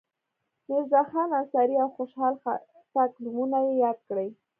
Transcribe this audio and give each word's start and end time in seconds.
میرزاخان 0.69 1.29
انصاري 1.39 1.75
او 1.83 1.89
خوشحال 1.97 2.33
خټک 2.91 3.11
نومونه 3.23 3.57
یې 3.67 3.73
یاد 3.83 3.97
کړي. 4.07 4.27